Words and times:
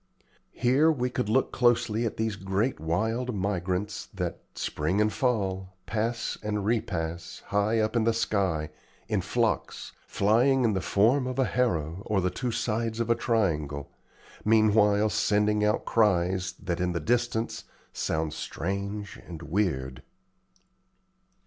Here 0.55 0.91
we 0.91 1.11
could 1.11 1.29
look 1.29 1.51
closely 1.51 2.07
at 2.07 2.17
these 2.17 2.35
great 2.35 2.79
wild 2.79 3.35
migrants 3.35 4.07
that, 4.15 4.41
spring 4.55 4.99
and 4.99 5.13
fall, 5.13 5.75
pass 5.85 6.39
and 6.41 6.65
repass 6.65 7.43
high 7.49 7.79
up 7.79 7.95
in 7.95 8.03
the 8.03 8.11
sky, 8.11 8.71
in 9.07 9.21
flocks, 9.21 9.91
flying 10.07 10.63
in 10.63 10.73
the 10.73 10.81
form 10.81 11.27
of 11.27 11.37
a 11.37 11.45
harrow 11.45 12.01
or 12.07 12.19
the 12.19 12.31
two 12.31 12.51
sides 12.51 12.99
of 12.99 13.11
a 13.11 13.15
triangle, 13.15 13.91
meanwhile 14.43 15.09
sending 15.11 15.63
out 15.63 15.85
cries 15.85 16.53
that, 16.53 16.79
in 16.79 16.93
the 16.93 16.99
distance, 16.99 17.65
sound 17.93 18.33
strange 18.33 19.17
and 19.27 19.43
weird. 19.43 20.01